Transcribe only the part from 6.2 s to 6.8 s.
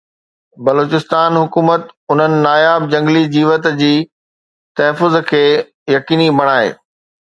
بڻائي